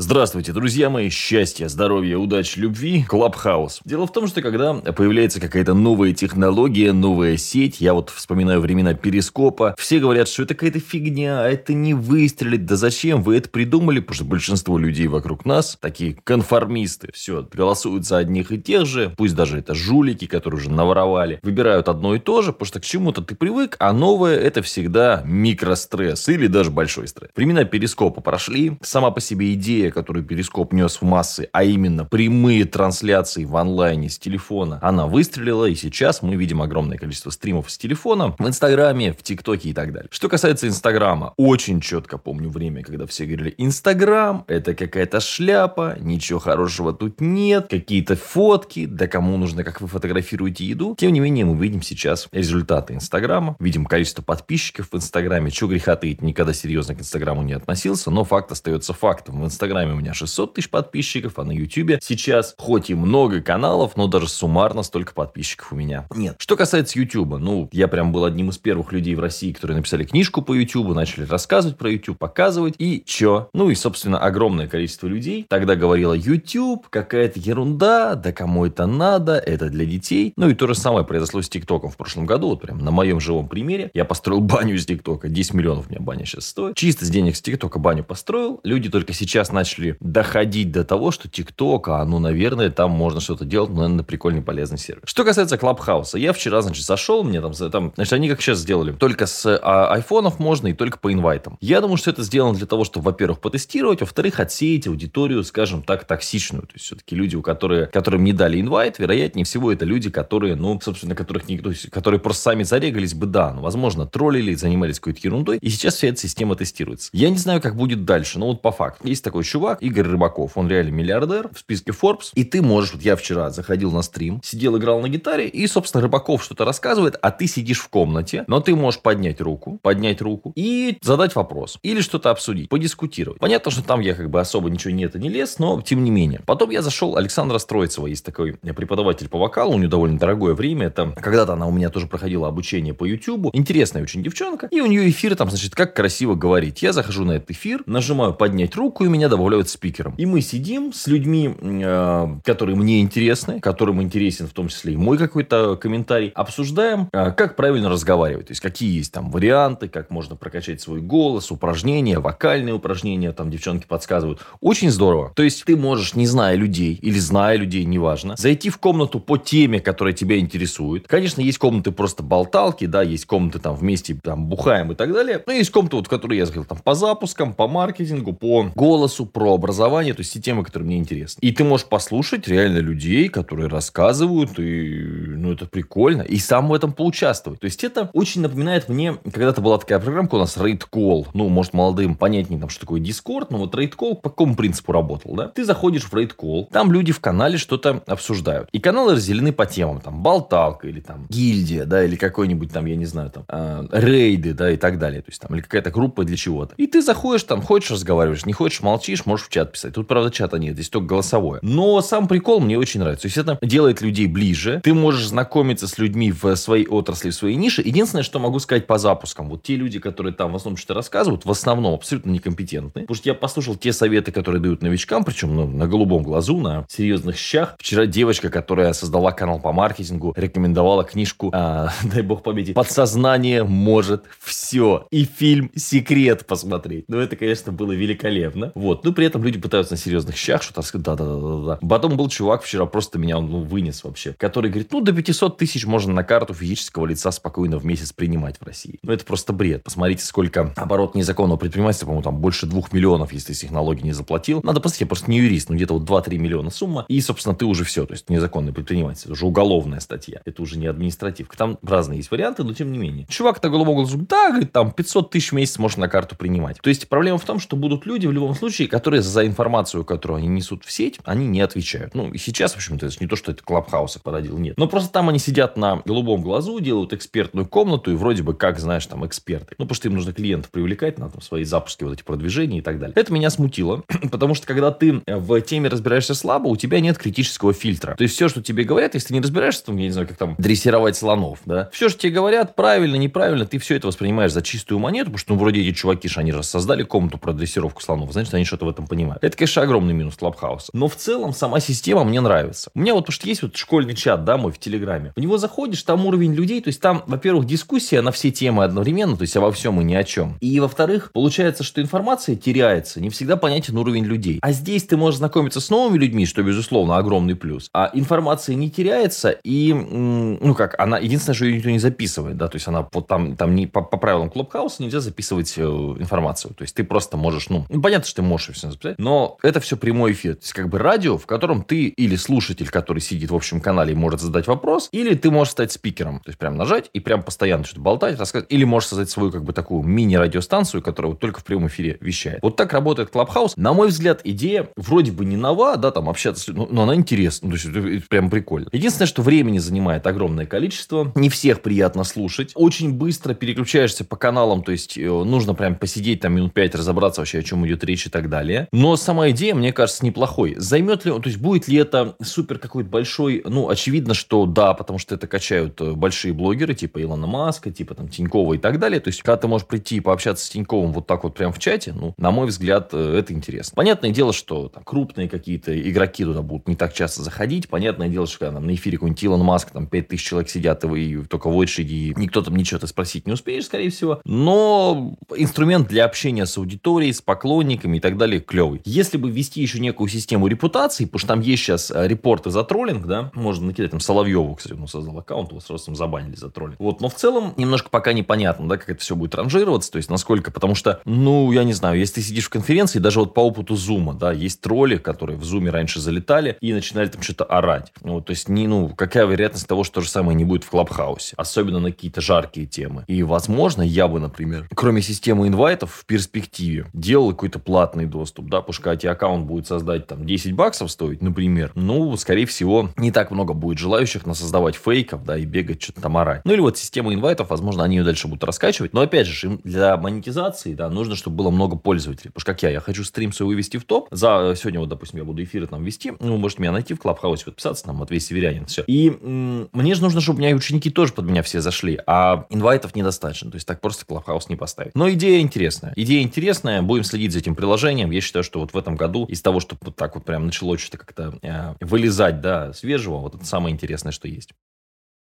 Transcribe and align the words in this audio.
Здравствуйте, 0.00 0.52
друзья 0.52 0.90
мои, 0.90 1.08
счастья, 1.08 1.66
здоровья, 1.66 2.18
удачи, 2.18 2.60
любви, 2.60 3.02
Клабхаус. 3.02 3.80
Дело 3.84 4.06
в 4.06 4.12
том, 4.12 4.28
что 4.28 4.42
когда 4.42 4.74
появляется 4.74 5.40
какая-то 5.40 5.74
новая 5.74 6.12
технология, 6.12 6.92
новая 6.92 7.36
сеть, 7.36 7.80
я 7.80 7.94
вот 7.94 8.10
вспоминаю 8.10 8.60
времена 8.60 8.94
перископа, 8.94 9.74
все 9.76 9.98
говорят, 9.98 10.28
что 10.28 10.44
это 10.44 10.54
какая-то 10.54 10.78
фигня, 10.78 11.42
а 11.42 11.48
это 11.48 11.72
не 11.72 11.94
выстрелит, 11.94 12.64
да 12.64 12.76
зачем 12.76 13.24
вы 13.24 13.38
это 13.38 13.48
придумали, 13.48 13.98
потому 13.98 14.14
что 14.14 14.24
большинство 14.24 14.78
людей 14.78 15.08
вокруг 15.08 15.44
нас, 15.44 15.76
такие 15.80 16.14
конформисты, 16.22 17.10
все, 17.12 17.44
голосуют 17.52 18.06
за 18.06 18.18
одних 18.18 18.52
и 18.52 18.62
тех 18.62 18.86
же, 18.86 19.12
пусть 19.16 19.34
даже 19.34 19.58
это 19.58 19.74
жулики, 19.74 20.28
которые 20.28 20.60
уже 20.60 20.70
наворовали, 20.70 21.40
выбирают 21.42 21.88
одно 21.88 22.14
и 22.14 22.20
то 22.20 22.40
же, 22.42 22.52
потому 22.52 22.68
что 22.68 22.78
к 22.78 22.84
чему-то 22.84 23.20
ты 23.20 23.34
привык, 23.34 23.74
а 23.80 23.92
новое 23.92 24.36
это 24.36 24.62
всегда 24.62 25.24
микростресс 25.26 26.28
или 26.28 26.46
даже 26.46 26.70
большой 26.70 27.08
стресс. 27.08 27.32
Времена 27.34 27.64
перископа 27.64 28.20
прошли, 28.20 28.78
сама 28.80 29.10
по 29.10 29.20
себе 29.20 29.54
идея 29.54 29.87
идея, 29.88 29.90
которую 29.90 30.24
Перископ 30.24 30.72
нес 30.72 31.00
в 31.00 31.02
массы, 31.02 31.48
а 31.52 31.64
именно 31.64 32.04
прямые 32.04 32.64
трансляции 32.64 33.44
в 33.44 33.56
онлайне 33.56 34.08
с 34.08 34.18
телефона, 34.18 34.78
она 34.82 35.06
выстрелила, 35.06 35.64
и 35.66 35.74
сейчас 35.74 36.22
мы 36.22 36.36
видим 36.36 36.62
огромное 36.62 36.98
количество 36.98 37.30
стримов 37.30 37.70
с 37.70 37.78
телефона 37.78 38.34
в 38.38 38.46
Инстаграме, 38.46 39.12
в 39.12 39.22
ТикТоке 39.22 39.70
и 39.70 39.72
так 39.72 39.92
далее. 39.92 40.08
Что 40.10 40.28
касается 40.28 40.68
Инстаграма, 40.68 41.34
очень 41.36 41.80
четко 41.80 42.18
помню 42.18 42.50
время, 42.50 42.82
когда 42.82 43.06
все 43.06 43.24
говорили, 43.24 43.54
Инстаграм 43.58 44.44
это 44.46 44.74
какая-то 44.74 45.20
шляпа, 45.20 45.96
ничего 46.00 46.38
хорошего 46.38 46.92
тут 46.92 47.20
нет, 47.20 47.68
какие-то 47.68 48.16
фотки, 48.16 48.86
да 48.86 49.06
кому 49.06 49.36
нужно, 49.36 49.64
как 49.64 49.80
вы 49.80 49.88
фотографируете 49.88 50.64
еду. 50.64 50.94
Тем 50.98 51.12
не 51.12 51.20
менее, 51.20 51.44
мы 51.44 51.56
видим 51.56 51.82
сейчас 51.82 52.28
результаты 52.32 52.94
Инстаграма, 52.94 53.56
видим 53.58 53.86
количество 53.86 54.22
подписчиков 54.22 54.88
в 54.92 54.96
Инстаграме, 54.96 55.50
чего 55.50 55.70
греха 55.70 55.96
таить, 55.96 56.22
никогда 56.22 56.52
серьезно 56.52 56.94
к 56.94 57.00
Инстаграму 57.00 57.42
не 57.42 57.52
относился, 57.52 58.10
но 58.10 58.24
факт 58.24 58.52
остается 58.52 58.92
фактом. 58.92 59.40
В 59.40 59.44
Инстаграме 59.44 59.77
Инстаграме 59.78 59.92
у 59.92 59.96
меня 59.96 60.14
600 60.14 60.54
тысяч 60.54 60.70
подписчиков, 60.70 61.38
а 61.38 61.44
на 61.44 61.52
Ютубе 61.52 61.98
сейчас 62.02 62.54
хоть 62.58 62.90
и 62.90 62.94
много 62.94 63.40
каналов, 63.40 63.96
но 63.96 64.08
даже 64.08 64.28
суммарно 64.28 64.82
столько 64.82 65.14
подписчиков 65.14 65.72
у 65.72 65.76
меня 65.76 66.06
нет. 66.14 66.36
Что 66.38 66.56
касается 66.56 66.98
Ютуба, 66.98 67.38
ну, 67.38 67.68
я 67.72 67.86
прям 67.88 68.12
был 68.12 68.24
одним 68.24 68.50
из 68.50 68.58
первых 68.58 68.92
людей 68.92 69.14
в 69.14 69.20
России, 69.20 69.52
которые 69.52 69.76
написали 69.76 70.04
книжку 70.04 70.42
по 70.42 70.54
Ютубу, 70.54 70.94
начали 70.94 71.24
рассказывать 71.24 71.78
про 71.78 71.90
Ютуб, 71.90 72.18
показывать, 72.18 72.74
и 72.78 73.02
чё? 73.06 73.48
Ну, 73.52 73.70
и, 73.70 73.74
собственно, 73.74 74.18
огромное 74.18 74.66
количество 74.66 75.06
людей 75.06 75.46
тогда 75.48 75.76
говорило, 75.76 76.12
Ютуб, 76.12 76.88
какая-то 76.88 77.38
ерунда, 77.38 78.14
да 78.14 78.32
кому 78.32 78.66
это 78.66 78.86
надо, 78.86 79.36
это 79.36 79.68
для 79.68 79.84
детей. 79.84 80.32
Ну, 80.36 80.48
и 80.48 80.54
то 80.54 80.66
же 80.66 80.74
самое 80.74 81.04
произошло 81.04 81.40
с 81.40 81.48
ТикТоком 81.48 81.90
в 81.90 81.96
прошлом 81.96 82.26
году, 82.26 82.48
вот 82.48 82.62
прям 82.62 82.78
на 82.78 82.90
моем 82.90 83.20
живом 83.20 83.48
примере. 83.48 83.90
Я 83.94 84.04
построил 84.04 84.40
баню 84.40 84.74
из 84.74 84.86
ТикТока, 84.86 85.28
10 85.28 85.54
миллионов 85.54 85.86
у 85.86 85.90
меня 85.90 86.00
баня 86.00 86.24
сейчас 86.24 86.46
стоит. 86.46 86.74
Чисто 86.74 87.04
с 87.04 87.10
денег 87.10 87.36
с 87.36 87.42
ТикТока 87.42 87.78
баню 87.78 88.02
построил, 88.02 88.60
люди 88.64 88.88
только 88.88 89.12
сейчас 89.12 89.52
начали 89.52 89.67
начали 89.68 89.96
доходить 90.00 90.72
до 90.72 90.84
того, 90.84 91.10
что 91.10 91.28
ТикТок, 91.28 91.88
а 91.88 92.04
ну, 92.04 92.18
наверное, 92.18 92.70
там 92.70 92.90
можно 92.90 93.20
что-то 93.20 93.44
делать, 93.44 93.70
но, 93.70 93.82
наверное, 93.82 94.04
прикольный, 94.04 94.40
полезный 94.40 94.78
сервис. 94.78 95.02
Что 95.04 95.24
касается 95.24 95.58
Клабхауса, 95.58 96.18
я 96.18 96.32
вчера, 96.32 96.62
значит, 96.62 96.84
зашел, 96.84 97.22
мне 97.22 97.40
там, 97.40 97.52
там, 97.52 97.92
значит, 97.94 98.12
они 98.14 98.28
как 98.28 98.40
сейчас 98.40 98.58
сделали, 98.58 98.92
только 98.92 99.26
с 99.26 99.44
а, 99.46 99.92
айфонов 99.92 100.38
можно 100.38 100.68
и 100.68 100.72
только 100.72 100.98
по 100.98 101.12
инвайтам. 101.12 101.58
Я 101.60 101.80
думаю, 101.82 101.98
что 101.98 102.10
это 102.10 102.22
сделано 102.22 102.56
для 102.56 102.66
того, 102.66 102.84
чтобы, 102.84 103.06
во-первых, 103.06 103.40
потестировать, 103.40 104.00
во-вторых, 104.00 104.40
отсеять 104.40 104.86
аудиторию, 104.86 105.44
скажем 105.44 105.82
так, 105.82 106.06
токсичную. 106.06 106.62
То 106.62 106.72
есть, 106.74 106.86
все-таки 106.86 107.14
люди, 107.14 107.36
у 107.36 107.42
которых, 107.42 107.90
которым 107.90 108.24
не 108.24 108.32
дали 108.32 108.60
инвайт, 108.60 108.98
вероятнее 108.98 109.44
всего, 109.44 109.70
это 109.70 109.84
люди, 109.84 110.08
которые, 110.08 110.54
ну, 110.54 110.80
собственно, 110.82 111.14
которых 111.14 111.48
никто, 111.48 111.72
которые 111.90 112.20
просто 112.20 112.42
сами 112.42 112.62
зарегались 112.62 113.12
бы, 113.12 113.26
да, 113.26 113.52
но, 113.52 113.60
возможно, 113.60 114.06
троллили, 114.06 114.54
занимались 114.54 114.98
какой-то 114.98 115.20
ерундой, 115.22 115.58
и 115.58 115.68
сейчас 115.68 115.96
вся 115.96 116.08
эта 116.08 116.20
система 116.20 116.56
тестируется. 116.56 117.10
Я 117.12 117.28
не 117.28 117.38
знаю, 117.38 117.60
как 117.60 117.76
будет 117.76 118.06
дальше, 118.06 118.38
но 118.38 118.46
вот 118.46 118.62
по 118.62 118.72
факту. 118.72 119.06
Есть 119.06 119.24
такой 119.24 119.44
чувак, 119.58 119.82
Игорь 119.82 120.06
Рыбаков, 120.06 120.56
он 120.56 120.68
реально 120.68 120.90
миллиардер 120.90 121.50
в 121.52 121.58
списке 121.58 121.90
Forbes. 121.90 122.30
И 122.34 122.44
ты 122.44 122.62
можешь, 122.62 122.92
вот 122.94 123.02
я 123.02 123.16
вчера 123.16 123.50
заходил 123.50 123.90
на 123.90 124.02
стрим, 124.02 124.40
сидел, 124.44 124.78
играл 124.78 125.00
на 125.00 125.08
гитаре, 125.08 125.48
и, 125.48 125.66
собственно, 125.66 126.02
Рыбаков 126.02 126.44
что-то 126.44 126.64
рассказывает, 126.64 127.18
а 127.20 127.32
ты 127.32 127.48
сидишь 127.48 127.80
в 127.80 127.88
комнате, 127.88 128.44
но 128.46 128.60
ты 128.60 128.76
можешь 128.76 129.00
поднять 129.00 129.40
руку, 129.40 129.80
поднять 129.82 130.22
руку 130.22 130.52
и 130.54 130.96
задать 131.02 131.34
вопрос. 131.34 131.78
Или 131.82 132.00
что-то 132.00 132.30
обсудить, 132.30 132.68
подискутировать. 132.68 133.40
Понятно, 133.40 133.72
что 133.72 133.82
там 133.82 134.00
я 134.00 134.14
как 134.14 134.30
бы 134.30 134.40
особо 134.40 134.70
ничего 134.70 134.92
нет 134.94 135.16
и 135.16 135.18
не 135.18 135.28
лез, 135.28 135.58
но 135.58 135.82
тем 135.82 136.04
не 136.04 136.12
менее. 136.12 136.40
Потом 136.46 136.70
я 136.70 136.80
зашел, 136.82 137.16
Александра 137.16 137.58
Строицева, 137.58 138.06
есть 138.06 138.24
такой 138.24 138.52
преподаватель 138.54 139.28
по 139.28 139.38
вокалу, 139.38 139.74
у 139.74 139.78
нее 139.78 139.88
довольно 139.88 140.18
дорогое 140.18 140.54
время, 140.54 140.86
это 140.86 141.12
когда-то 141.20 141.54
она 141.54 141.66
у 141.66 141.72
меня 141.72 141.90
тоже 141.90 142.06
проходила 142.06 142.46
обучение 142.46 142.94
по 142.94 143.04
YouTube, 143.04 143.50
интересная 143.52 144.02
очень 144.02 144.22
девчонка, 144.22 144.68
и 144.70 144.80
у 144.80 144.86
нее 144.86 145.10
эфир 145.10 145.34
там, 145.34 145.50
значит, 145.50 145.74
как 145.74 145.96
красиво 145.96 146.36
говорить. 146.36 146.82
Я 146.82 146.92
захожу 146.92 147.24
на 147.24 147.32
этот 147.32 147.50
эфир, 147.50 147.82
нажимаю 147.86 148.34
поднять 148.34 148.76
руку, 148.76 149.04
и 149.04 149.08
меня 149.08 149.28
добавляют 149.28 149.47
спикер 149.68 149.88
спикером. 149.88 150.14
И 150.16 150.26
мы 150.26 150.40
сидим 150.40 150.92
с 150.92 151.06
людьми, 151.06 151.54
э, 151.60 152.26
которые 152.44 152.76
мне 152.76 153.00
интересны, 153.00 153.60
которым 153.60 154.02
интересен 154.02 154.46
в 154.46 154.52
том 154.52 154.68
числе 154.68 154.94
и 154.94 154.96
мой 154.96 155.18
какой-то 155.18 155.76
комментарий, 155.76 156.28
обсуждаем, 156.34 157.08
э, 157.12 157.32
как 157.32 157.56
правильно 157.56 157.88
разговаривать. 157.88 158.46
То 158.46 158.52
есть, 158.52 158.60
какие 158.60 158.96
есть 158.96 159.12
там 159.12 159.30
варианты, 159.30 159.88
как 159.88 160.10
можно 160.10 160.36
прокачать 160.36 160.80
свой 160.80 161.00
голос, 161.00 161.50
упражнения, 161.50 162.18
вокальные 162.18 162.74
упражнения, 162.74 163.32
там 163.32 163.50
девчонки 163.50 163.86
подсказывают. 163.86 164.40
Очень 164.60 164.90
здорово. 164.90 165.32
То 165.34 165.42
есть, 165.42 165.64
ты 165.64 165.76
можешь, 165.76 166.14
не 166.14 166.26
зная 166.26 166.54
людей 166.54 166.94
или 166.94 167.18
зная 167.18 167.56
людей, 167.56 167.84
неважно, 167.84 168.34
зайти 168.36 168.70
в 168.70 168.78
комнату 168.78 169.20
по 169.20 169.36
теме, 169.36 169.80
которая 169.80 170.14
тебя 170.14 170.38
интересует. 170.38 171.06
Конечно, 171.08 171.40
есть 171.40 171.58
комнаты 171.58 171.92
просто 171.92 172.22
болталки, 172.22 172.86
да, 172.86 173.02
есть 173.02 173.26
комнаты 173.26 173.58
там 173.58 173.74
вместе 173.74 174.14
там 174.22 174.46
бухаем 174.46 174.92
и 174.92 174.94
так 174.94 175.12
далее. 175.12 175.42
Но 175.46 175.52
есть 175.52 175.70
комнаты, 175.70 175.96
вот, 175.96 176.06
в 176.06 176.10
которые 176.10 176.38
я 176.38 176.46
сказал, 176.46 176.64
там 176.64 176.78
по 176.78 176.94
запускам, 176.94 177.54
по 177.54 177.68
маркетингу, 177.68 178.32
по 178.32 178.70
голосу, 178.74 179.26
про 179.32 179.54
образование 179.54 180.14
то 180.14 180.20
есть 180.20 180.32
те 180.32 180.40
темы, 180.40 180.64
которые 180.64 180.86
мне 180.86 180.98
интересны. 180.98 181.38
И 181.40 181.52
ты 181.52 181.64
можешь 181.64 181.86
послушать 181.86 182.48
реально 182.48 182.78
людей, 182.78 183.28
которые 183.28 183.68
рассказывают, 183.68 184.58
и 184.58 185.02
ну 185.38 185.52
это 185.52 185.66
прикольно, 185.66 186.22
и 186.22 186.38
сам 186.38 186.68
в 186.68 186.74
этом 186.74 186.92
поучаствовать. 186.92 187.60
То 187.60 187.66
есть 187.66 187.84
это 187.84 188.10
очень 188.12 188.42
напоминает 188.42 188.88
мне, 188.88 189.14
когда-то 189.14 189.60
была 189.60 189.78
такая 189.78 189.98
программка 189.98 190.36
у 190.36 190.38
нас 190.38 190.56
Raid 190.56 190.84
Call, 190.92 191.26
ну, 191.34 191.48
может, 191.48 191.72
молодым 191.72 192.14
понятнее, 192.14 192.60
там, 192.60 192.68
что 192.68 192.80
такое 192.80 193.00
Discord, 193.00 193.48
но 193.50 193.58
вот 193.58 193.74
Raid 193.74 193.94
Call 193.96 194.14
по 194.16 194.30
какому 194.30 194.56
принципу 194.56 194.92
работал, 194.92 195.34
да? 195.34 195.48
Ты 195.48 195.64
заходишь 195.64 196.04
в 196.04 196.14
Raid 196.14 196.32
Call, 196.36 196.68
там 196.70 196.92
люди 196.92 197.12
в 197.12 197.20
канале 197.20 197.58
что-то 197.58 198.02
обсуждают. 198.06 198.68
И 198.72 198.80
каналы 198.80 199.14
разделены 199.14 199.52
по 199.52 199.66
темам, 199.66 200.00
там, 200.00 200.22
болталка 200.22 200.88
или 200.88 201.00
там 201.00 201.26
гильдия, 201.28 201.84
да, 201.84 202.04
или 202.04 202.16
какой-нибудь 202.16 202.72
там, 202.72 202.86
я 202.86 202.96
не 202.96 203.06
знаю, 203.06 203.30
там, 203.30 203.44
э, 203.48 203.86
рейды, 203.92 204.52
да, 204.52 204.70
и 204.70 204.76
так 204.76 204.98
далее. 204.98 205.22
То 205.22 205.30
есть 205.30 205.40
там, 205.40 205.54
или 205.54 205.62
какая-то 205.62 205.90
группа 205.90 206.24
для 206.24 206.36
чего-то. 206.36 206.74
И 206.76 206.86
ты 206.86 207.02
заходишь 207.02 207.44
там, 207.44 207.62
хочешь 207.62 207.90
разговариваешь, 207.90 208.46
не 208.46 208.52
хочешь, 208.52 208.82
молчишь, 208.82 209.26
можешь 209.26 209.46
в 209.46 209.50
чат 209.50 209.72
писать. 209.72 209.94
Тут, 209.94 210.08
правда, 210.08 210.30
чата 210.30 210.58
нет, 210.58 210.74
здесь 210.74 210.88
только 210.88 211.06
голосовое. 211.06 211.60
Но 211.62 212.00
сам 212.00 212.28
прикол 212.28 212.60
мне 212.60 212.78
очень 212.78 213.00
нравится. 213.00 213.22
То 213.22 213.26
есть 213.26 213.38
это 213.38 213.58
делает 213.62 214.00
людей 214.00 214.26
ближе. 214.26 214.80
Ты 214.82 214.94
можешь 214.94 215.27
знакомиться 215.28 215.86
с 215.86 215.98
людьми 215.98 216.32
в 216.32 216.56
своей 216.56 216.86
отрасли, 216.86 217.30
в 217.30 217.34
своей 217.34 217.56
нише. 217.56 217.82
Единственное, 217.84 218.22
что 218.22 218.38
могу 218.38 218.58
сказать 218.58 218.86
по 218.86 218.98
запускам. 218.98 219.48
Вот 219.48 219.62
те 219.62 219.76
люди, 219.76 219.98
которые 219.98 220.32
там 220.32 220.52
в 220.52 220.56
основном 220.56 220.76
что-то 220.76 220.94
рассказывают, 220.94 221.44
в 221.44 221.50
основном 221.50 221.94
абсолютно 221.94 222.30
некомпетентны. 222.30 223.02
Потому 223.02 223.14
что 223.14 223.28
я 223.28 223.34
послушал 223.34 223.76
те 223.76 223.92
советы, 223.92 224.32
которые 224.32 224.60
дают 224.60 224.82
новичкам, 224.82 225.24
причем 225.24 225.54
ну, 225.54 225.66
на 225.66 225.86
голубом 225.86 226.22
глазу, 226.22 226.58
на 226.58 226.84
серьезных 226.88 227.36
щах. 227.36 227.76
Вчера 227.78 228.06
девочка, 228.06 228.50
которая 228.50 228.92
создала 228.92 229.32
канал 229.32 229.60
по 229.60 229.72
маркетингу, 229.72 230.34
рекомендовала 230.36 231.04
книжку, 231.04 231.50
а, 231.52 231.90
дай 232.02 232.22
бог 232.22 232.42
памяти, 232.42 232.72
«Подсознание 232.72 233.64
может 233.64 234.24
все». 234.40 235.06
И 235.10 235.24
фильм 235.24 235.70
«Секрет» 235.76 236.46
посмотреть. 236.46 237.04
Ну, 237.08 237.18
это, 237.18 237.36
конечно, 237.36 237.72
было 237.72 237.92
великолепно. 237.92 238.72
Вот. 238.74 239.04
Но 239.04 239.12
при 239.12 239.26
этом 239.26 239.42
люди 239.44 239.58
пытаются 239.58 239.94
на 239.94 239.98
серьезных 239.98 240.36
щах 240.36 240.62
что-то 240.62 240.82
сказать. 240.82 241.04
Да-да-да. 241.04 241.78
Потом 241.86 242.16
был 242.16 242.28
чувак 242.28 242.62
вчера, 242.62 242.86
просто 242.86 243.18
меня 243.18 243.38
он 243.38 243.50
ну, 243.50 243.60
вынес 243.60 244.04
вообще, 244.04 244.32
который 244.32 244.70
говорит, 244.70 244.92
ну, 244.92 245.00
до 245.00 245.12
500 245.18 245.56
тысяч 245.56 245.84
можно 245.84 246.12
на 246.12 246.22
карту 246.22 246.54
физического 246.54 247.04
лица 247.04 247.32
спокойно 247.32 247.76
в 247.78 247.84
месяц 247.84 248.12
принимать 248.12 248.60
в 248.60 248.62
России. 248.62 249.00
Ну, 249.02 249.12
это 249.12 249.24
просто 249.24 249.52
бред. 249.52 249.82
Посмотрите, 249.82 250.24
сколько 250.24 250.72
оборот 250.76 251.16
незаконного 251.16 251.58
предпринимательства, 251.58 252.06
по-моему, 252.06 252.22
там 252.22 252.36
больше 252.36 252.66
двух 252.66 252.92
миллионов, 252.92 253.32
если 253.32 253.52
ты 253.52 253.54
с 253.54 253.68
налоги 253.68 254.02
не 254.02 254.12
заплатил. 254.12 254.60
Надо 254.62 254.80
посмотреть, 254.80 255.00
я 255.00 255.06
просто 255.08 255.28
не 255.28 255.38
юрист, 255.38 255.70
ну, 255.70 255.74
где-то 255.74 255.98
вот 255.98 256.08
2-3 256.08 256.38
миллиона 256.38 256.70
сумма, 256.70 257.04
и, 257.08 257.20
собственно, 257.20 257.56
ты 257.56 257.64
уже 257.64 257.82
все, 257.82 258.06
то 258.06 258.12
есть 258.12 258.30
незаконный 258.30 258.72
предприниматель, 258.72 259.22
это 259.24 259.32
уже 259.32 259.44
уголовная 259.44 259.98
статья, 259.98 260.40
это 260.44 260.62
уже 260.62 260.78
не 260.78 260.86
административка. 260.86 261.56
Там 261.56 261.78
разные 261.82 262.18
есть 262.18 262.30
варианты, 262.30 262.62
но 262.62 262.72
тем 262.72 262.92
не 262.92 262.98
менее. 262.98 263.26
Чувак 263.28 263.60
на 263.60 263.70
голову 263.70 263.94
глазу, 263.94 264.18
да, 264.18 264.50
говорит, 264.50 264.70
там 264.70 264.92
500 264.92 265.30
тысяч 265.30 265.50
в 265.50 265.54
месяц 265.56 265.78
можно 265.78 266.02
на 266.02 266.08
карту 266.08 266.36
принимать. 266.36 266.78
То 266.80 266.90
есть 266.90 267.08
проблема 267.08 267.38
в 267.38 267.44
том, 267.44 267.58
что 267.58 267.74
будут 267.74 268.06
люди 268.06 268.28
в 268.28 268.32
любом 268.32 268.54
случае, 268.54 268.86
которые 268.86 269.22
за 269.22 269.44
информацию, 269.44 270.04
которую 270.04 270.38
они 270.38 270.46
несут 270.46 270.84
в 270.84 270.92
сеть, 270.92 271.18
они 271.24 271.46
не 271.46 271.60
отвечают. 271.60 272.14
Ну, 272.14 272.30
и 272.30 272.38
сейчас, 272.38 272.74
в 272.74 272.76
общем-то, 272.76 273.06
это 273.06 273.16
не 273.18 273.26
то, 273.26 273.34
что 273.34 273.50
это 273.50 273.64
Клабхауса 273.64 274.20
породил, 274.20 274.58
нет. 274.58 274.76
Но 274.76 274.86
просто 274.86 275.07
там 275.12 275.28
они 275.28 275.38
сидят 275.38 275.76
на 275.76 276.02
голубом 276.04 276.42
глазу, 276.42 276.80
делают 276.80 277.12
экспертную 277.12 277.66
комнату, 277.66 278.12
и 278.12 278.14
вроде 278.14 278.42
бы 278.42 278.54
как, 278.54 278.78
знаешь, 278.78 279.06
там 279.06 279.26
эксперты. 279.26 279.74
Ну, 279.78 279.84
потому 279.84 279.94
что 279.94 280.08
им 280.08 280.14
нужно 280.14 280.32
клиентов 280.32 280.70
привлекать 280.70 281.18
на 281.18 281.28
там, 281.28 281.40
свои 281.40 281.64
запуски, 281.64 282.04
вот 282.04 282.14
эти 282.14 282.22
продвижения 282.22 282.78
и 282.78 282.82
так 282.82 282.98
далее. 282.98 283.14
Это 283.16 283.32
меня 283.32 283.50
смутило, 283.50 284.02
потому 284.30 284.54
что 284.54 284.66
когда 284.66 284.90
ты 284.90 285.22
в 285.26 285.60
теме 285.62 285.88
разбираешься 285.88 286.34
слабо, 286.34 286.68
у 286.68 286.76
тебя 286.76 287.00
нет 287.00 287.18
критического 287.18 287.72
фильтра. 287.72 288.14
То 288.16 288.22
есть 288.22 288.34
все, 288.34 288.48
что 288.48 288.62
тебе 288.62 288.84
говорят, 288.84 289.14
если 289.14 289.28
ты 289.28 289.34
не 289.34 289.40
разбираешься, 289.40 289.84
там, 289.84 289.96
я 289.96 290.04
не 290.04 290.12
знаю, 290.12 290.28
как 290.28 290.36
там 290.36 290.54
дрессировать 290.58 291.16
слонов, 291.16 291.60
да, 291.64 291.88
все, 291.92 292.08
что 292.08 292.20
тебе 292.20 292.32
говорят, 292.32 292.74
правильно, 292.76 293.16
неправильно, 293.16 293.66
ты 293.66 293.78
все 293.78 293.96
это 293.96 294.06
воспринимаешь 294.06 294.52
за 294.52 294.62
чистую 294.62 294.98
монету, 294.98 295.26
потому 295.26 295.38
что, 295.38 295.52
ну, 295.54 295.58
вроде 295.58 295.80
эти 295.80 295.94
чуваки, 295.94 296.28
они 296.36 296.52
же 296.52 296.62
создали 296.62 297.02
комнату 297.02 297.38
про 297.38 297.52
дрессировку 297.52 298.02
слонов, 298.02 298.32
значит, 298.32 298.54
они 298.54 298.64
что-то 298.64 298.84
в 298.84 298.88
этом 298.88 299.06
понимают. 299.06 299.42
Это, 299.42 299.56
конечно, 299.56 299.82
огромный 299.82 300.14
минус 300.14 300.36
Клабхауса. 300.36 300.90
Но 300.92 301.08
в 301.08 301.16
целом 301.16 301.52
сама 301.52 301.80
система 301.80 302.24
мне 302.24 302.40
нравится. 302.40 302.90
У 302.94 303.00
меня 303.00 303.14
вот, 303.14 303.22
потому 303.22 303.34
что 303.34 303.48
есть 303.48 303.62
вот 303.62 303.76
школьный 303.76 304.14
чат, 304.14 304.44
да, 304.44 304.56
мой 304.56 304.72
в 304.72 304.78
Телеграме. 304.98 305.32
В 305.36 305.40
него 305.40 305.58
заходишь, 305.58 306.02
там 306.02 306.26
уровень 306.26 306.54
людей, 306.54 306.80
то 306.80 306.88
есть 306.88 307.00
там, 307.00 307.22
во-первых, 307.26 307.66
дискуссия 307.66 308.20
на 308.20 308.32
все 308.32 308.50
темы 308.50 308.84
одновременно, 308.84 309.36
то 309.36 309.42
есть 309.42 309.56
обо 309.56 309.70
всем 309.72 310.00
и 310.00 310.04
ни 310.04 310.14
о 310.14 310.24
чем. 310.24 310.56
И, 310.60 310.80
во-вторых, 310.80 311.30
получается, 311.32 311.84
что 311.84 312.00
информация 312.00 312.56
теряется, 312.56 313.20
не 313.20 313.30
всегда 313.30 313.56
понятен 313.56 313.96
уровень 313.96 314.24
людей. 314.24 314.58
А 314.62 314.72
здесь 314.72 315.04
ты 315.04 315.16
можешь 315.16 315.38
знакомиться 315.38 315.80
с 315.80 315.90
новыми 315.90 316.18
людьми, 316.18 316.46
что, 316.46 316.62
безусловно, 316.62 317.16
огромный 317.16 317.54
плюс. 317.54 317.88
А 317.92 318.10
информация 318.12 318.74
не 318.74 318.90
теряется, 318.90 319.50
и, 319.50 319.92
ну 319.92 320.74
как, 320.74 320.98
она, 320.98 321.18
единственное, 321.18 321.54
что 321.54 321.66
ее 321.66 321.76
никто 321.76 321.90
не 321.90 321.98
записывает, 321.98 322.56
да, 322.56 322.68
то 322.68 322.76
есть 322.76 322.88
она 322.88 323.06
вот 323.12 323.26
там, 323.26 323.56
там 323.56 323.74
не, 323.74 323.86
по, 323.86 324.02
по 324.02 324.16
правилам 324.16 324.50
Clubhouse 324.50 324.97
а 324.97 325.02
нельзя 325.02 325.20
записывать 325.20 325.74
э, 325.76 325.82
информацию. 325.82 326.74
То 326.74 326.82
есть 326.82 326.94
ты 326.94 327.04
просто 327.04 327.36
можешь, 327.36 327.68
ну, 327.68 327.86
ну, 327.88 328.00
понятно, 328.00 328.26
что 328.26 328.36
ты 328.36 328.42
можешь 328.42 328.76
все 328.76 328.90
записать, 328.90 329.18
но 329.18 329.58
это 329.62 329.80
все 329.80 329.96
прямой 329.96 330.32
эфир. 330.32 330.54
То 330.54 330.62
есть 330.62 330.72
как 330.72 330.88
бы 330.88 330.98
радио, 330.98 331.38
в 331.38 331.46
котором 331.46 331.82
ты 331.82 332.06
или 332.06 332.36
слушатель, 332.36 332.88
который 332.88 333.20
сидит 333.20 333.50
в 333.50 333.54
общем 333.54 333.80
канале 333.80 334.12
и 334.12 334.16
может 334.16 334.40
задать 334.40 334.66
вопрос, 334.66 334.87
или 335.12 335.34
ты 335.34 335.50
можешь 335.50 335.72
стать 335.72 335.92
спикером. 335.92 336.40
То 336.40 336.50
есть 336.50 336.58
прям 336.58 336.76
нажать 336.76 337.10
и 337.12 337.20
прям 337.20 337.42
постоянно 337.42 337.84
что-то 337.84 338.00
болтать, 338.00 338.38
рассказать. 338.38 338.66
Или 338.70 338.84
можешь 338.84 339.08
создать 339.08 339.30
свою 339.30 339.50
как 339.50 339.64
бы 339.64 339.72
такую 339.72 340.02
мини-радиостанцию, 340.02 341.02
которая 341.02 341.32
вот 341.32 341.40
только 341.40 341.60
в 341.60 341.64
прямом 341.64 341.88
эфире 341.88 342.18
вещает. 342.20 342.60
Вот 342.62 342.76
так 342.76 342.92
работает 342.92 343.30
Clubhouse. 343.30 343.76
На 343.76 343.92
мой 343.92 344.08
взгляд, 344.08 344.40
идея 344.44 344.88
вроде 344.96 345.32
бы 345.32 345.44
не 345.44 345.56
нова, 345.56 345.96
да, 345.96 346.10
там 346.10 346.28
общаться, 346.28 346.72
но, 346.72 346.88
но 346.90 347.02
она 347.02 347.14
интересна. 347.14 347.68
Ну, 347.68 347.76
то 347.76 347.98
есть 347.98 348.28
прям 348.28 348.50
прикольно. 348.50 348.88
Единственное, 348.92 349.26
что 349.26 349.42
времени 349.42 349.78
занимает 349.78 350.26
огромное 350.26 350.66
количество. 350.66 351.32
Не 351.34 351.48
всех 351.48 351.82
приятно 351.82 352.24
слушать. 352.24 352.72
Очень 352.74 353.12
быстро 353.12 353.54
переключаешься 353.54 354.24
по 354.24 354.36
каналам, 354.36 354.82
то 354.82 354.92
есть 354.92 355.18
э, 355.18 355.28
нужно 355.28 355.74
прям 355.74 355.94
посидеть 355.96 356.40
там 356.40 356.54
минут 356.54 356.72
пять, 356.72 356.94
разобраться 356.94 357.40
вообще, 357.40 357.58
о 357.58 357.62
чем 357.62 357.86
идет 357.86 358.04
речь 358.04 358.26
и 358.26 358.30
так 358.30 358.48
далее. 358.48 358.88
Но 358.92 359.16
сама 359.16 359.50
идея, 359.50 359.74
мне 359.74 359.92
кажется, 359.92 360.24
неплохой. 360.24 360.74
Займет 360.76 361.24
ли, 361.24 361.32
то 361.32 361.42
есть 361.44 361.58
будет 361.58 361.88
ли 361.88 361.96
это 361.96 362.36
супер 362.42 362.78
какой-то 362.78 363.08
большой, 363.08 363.62
ну, 363.64 363.88
очевидно, 363.88 364.34
что 364.34 364.66
да, 364.78 364.94
потому 364.94 365.18
что 365.18 365.34
это 365.34 365.48
качают 365.48 366.00
э, 366.00 366.12
большие 366.12 366.54
блогеры, 366.54 366.94
типа 366.94 367.20
Илона 367.20 367.48
Маска, 367.48 367.90
типа 367.90 368.14
там 368.14 368.28
Тинькова 368.28 368.74
и 368.74 368.78
так 368.78 369.00
далее. 369.00 369.18
То 369.18 369.26
есть, 369.26 369.42
когда 369.42 369.56
ты 369.56 369.66
можешь 369.66 369.88
прийти 369.88 370.18
и 370.18 370.20
пообщаться 370.20 370.64
с 370.64 370.68
Тиньковым 370.68 371.12
вот 371.12 371.26
так 371.26 371.42
вот 371.42 371.54
прям 371.54 371.72
в 371.72 371.80
чате, 371.80 372.12
ну, 372.12 372.32
на 372.38 372.52
мой 372.52 372.68
взгляд, 372.68 373.08
э, 373.12 373.38
это 373.38 373.52
интересно. 373.52 373.96
Понятное 373.96 374.30
дело, 374.30 374.52
что 374.52 374.88
там, 374.88 375.02
крупные 375.02 375.48
какие-то 375.48 376.00
игроки 376.00 376.44
туда 376.44 376.62
будут 376.62 376.86
не 376.86 376.94
так 376.94 377.12
часто 377.12 377.42
заходить. 377.42 377.88
Понятное 377.88 378.28
дело, 378.28 378.46
что 378.46 378.60
когда 378.60 378.74
там, 378.76 378.86
на 378.86 378.94
эфире 378.94 379.16
какой-нибудь 379.16 379.42
Илон 379.42 379.64
Маск, 379.64 379.90
там 379.90 380.06
5000 380.06 380.46
человек 380.46 380.70
сидят, 380.70 381.02
и 381.02 381.08
вы 381.08 381.44
только 381.46 381.70
в 381.70 381.76
очереди, 381.76 382.14
и 382.14 382.34
никто 382.36 382.62
там 382.62 382.76
ничего-то 382.76 383.08
спросить 383.08 383.48
не 383.48 383.54
успеешь, 383.54 383.86
скорее 383.86 384.10
всего. 384.10 384.40
Но 384.44 385.36
инструмент 385.56 386.06
для 386.06 386.24
общения 386.24 386.66
с 386.66 386.78
аудиторией, 386.78 387.32
с 387.32 387.42
поклонниками 387.42 388.18
и 388.18 388.20
так 388.20 388.36
далее 388.36 388.60
клевый. 388.60 389.00
Если 389.04 389.38
бы 389.38 389.50
ввести 389.50 389.80
еще 389.80 389.98
некую 389.98 390.28
систему 390.28 390.68
репутации, 390.68 391.24
потому 391.24 391.40
что 391.40 391.48
там 391.48 391.60
есть 391.62 391.82
сейчас 391.82 392.12
э, 392.12 392.28
репорты 392.28 392.70
за 392.70 392.84
троллинг, 392.84 393.26
да, 393.26 393.50
можно 393.54 393.86
накидать 393.86 394.12
там 394.12 394.20
Соловьеву, 394.68 394.74
кстати, 394.76 394.94
он 394.94 395.08
создал 395.08 395.38
аккаунт, 395.38 395.70
его 395.70 395.80
сразу 395.80 396.06
там 396.06 396.16
забанили 396.16 396.54
за 396.54 396.70
троллинг. 396.70 396.98
Вот, 396.98 397.20
но 397.20 397.28
в 397.28 397.34
целом 397.34 397.74
немножко 397.76 398.10
пока 398.10 398.32
непонятно, 398.32 398.88
да, 398.88 398.96
как 398.96 399.10
это 399.10 399.20
все 399.20 399.34
будет 399.36 399.54
ранжироваться, 399.54 400.10
то 400.10 400.16
есть 400.16 400.30
насколько, 400.30 400.70
потому 400.70 400.94
что, 400.94 401.20
ну, 401.24 401.70
я 401.72 401.84
не 401.84 401.92
знаю, 401.92 402.18
если 402.18 402.36
ты 402.36 402.42
сидишь 402.42 402.66
в 402.66 402.70
конференции, 402.70 403.18
даже 403.18 403.40
вот 403.40 403.54
по 403.54 403.60
опыту 403.60 403.96
Зума, 403.96 404.34
да, 404.34 404.52
есть 404.52 404.80
тролли, 404.80 405.16
которые 405.16 405.56
в 405.58 405.64
Зуме 405.64 405.90
раньше 405.90 406.20
залетали 406.20 406.76
и 406.80 406.92
начинали 406.92 407.28
там 407.28 407.42
что-то 407.42 407.64
орать. 407.64 408.12
Вот, 408.20 408.46
то 408.46 408.50
есть, 408.50 408.68
не, 408.68 408.86
ну, 408.86 409.08
какая 409.10 409.46
вероятность 409.46 409.86
того, 409.86 410.04
что 410.04 410.16
то 410.16 410.20
же 410.20 410.28
самое 410.28 410.56
не 410.56 410.64
будет 410.64 410.84
в 410.84 410.90
Клабхаусе, 410.90 411.54
особенно 411.56 412.00
на 412.00 412.10
какие-то 412.10 412.40
жаркие 412.40 412.86
темы. 412.86 413.24
И, 413.26 413.42
возможно, 413.42 414.02
я 414.02 414.28
бы, 414.28 414.40
например, 414.40 414.88
кроме 414.94 415.22
системы 415.22 415.68
инвайтов 415.68 416.12
в 416.12 416.26
перспективе 416.26 417.06
делал 417.12 417.50
какой-то 417.50 417.78
платный 417.78 418.26
доступ, 418.26 418.68
да, 418.68 418.82
когда 418.82 419.16
тебе 419.16 419.30
аккаунт 419.30 419.66
будет 419.66 419.86
создать 419.86 420.26
там 420.26 420.46
10 420.46 420.72
баксов 420.72 421.10
стоить, 421.10 421.42
например, 421.42 421.92
ну, 421.94 422.36
скорее 422.36 422.66
всего, 422.66 423.10
не 423.16 423.30
так 423.30 423.50
много 423.50 423.74
будет 423.74 423.98
желающих 423.98 424.46
на 424.46 424.54
создавать 424.58 424.96
фейков, 424.96 425.44
да, 425.44 425.56
и 425.56 425.64
бегать 425.64 426.02
что-то 426.02 426.22
там 426.22 426.36
орать. 426.36 426.62
Ну, 426.64 426.72
или 426.72 426.80
вот 426.80 426.98
система 426.98 427.32
инвайтов, 427.32 427.70
возможно, 427.70 428.04
они 428.04 428.16
ее 428.16 428.24
дальше 428.24 428.48
будут 428.48 428.64
раскачивать. 428.64 429.12
Но, 429.12 429.20
опять 429.20 429.46
же, 429.46 429.66
им 429.66 429.80
для 429.84 430.16
монетизации, 430.16 430.94
да, 430.94 431.08
нужно, 431.08 431.36
чтобы 431.36 431.56
было 431.56 431.70
много 431.70 431.96
пользователей. 431.96 432.50
Потому 432.50 432.60
что, 432.60 432.72
как 432.72 432.82
я, 432.82 432.90
я 432.90 433.00
хочу 433.00 433.24
стрим 433.24 433.52
свой 433.52 433.68
вывести 433.68 433.96
в 433.96 434.04
топ. 434.04 434.28
За 434.30 434.74
сегодня, 434.76 435.00
вот, 435.00 435.08
допустим, 435.08 435.38
я 435.38 435.44
буду 435.44 435.62
эфиры 435.62 435.86
там 435.86 436.04
вести. 436.04 436.32
Ну, 436.40 436.52
вы 436.52 436.58
можете 436.58 436.82
меня 436.82 436.92
найти 436.92 437.14
в 437.14 437.18
Клабхаусе, 437.18 437.64
подписаться, 437.64 438.04
там, 438.04 438.16
Матвей 438.16 438.40
Северянин, 438.40 438.86
все. 438.86 439.04
И 439.06 439.30
мне 439.30 440.14
же 440.14 440.22
нужно, 440.22 440.40
чтобы 440.40 440.58
у 440.58 440.62
меня 440.62 440.74
ученики 440.74 441.10
тоже 441.10 441.32
под 441.32 441.46
меня 441.46 441.62
все 441.62 441.80
зашли. 441.80 442.18
А 442.26 442.66
инвайтов 442.70 443.14
недостаточно. 443.14 443.70
То 443.70 443.76
есть, 443.76 443.86
так 443.86 444.00
просто 444.00 444.26
Клабхаус 444.26 444.68
не 444.68 444.76
поставить. 444.76 445.14
Но 445.14 445.30
идея 445.30 445.60
интересная. 445.60 446.12
Идея 446.16 446.42
интересная. 446.42 447.02
Будем 447.02 447.24
следить 447.24 447.52
за 447.52 447.58
этим 447.60 447.74
приложением. 447.74 448.30
Я 448.30 448.40
считаю, 448.40 448.62
что 448.64 448.80
вот 448.80 448.92
в 448.92 448.98
этом 448.98 449.16
году 449.16 449.44
из 449.46 449.62
того, 449.62 449.80
что 449.80 449.96
вот 450.00 450.16
так 450.16 450.34
вот 450.34 450.44
прям 450.44 450.66
начало 450.66 450.98
что-то 450.98 451.18
как-то 451.18 451.58
э, 451.62 451.94
вылезать, 452.00 452.60
да, 452.60 452.92
свежего, 452.92 453.38
вот 453.38 453.54
это 453.54 453.64
самое 453.64 453.94
интересное, 453.94 454.32
что 454.38 454.48
есть. 454.48 454.72